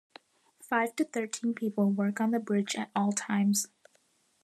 Five 0.63 0.95
to 0.95 1.03
thirteen 1.05 1.53
people 1.53 1.91
work 1.91 2.19
on 2.19 2.31
the 2.31 2.39
bridge 2.39 2.75
at 2.75 2.89
all 2.95 3.11
times. 3.11 3.67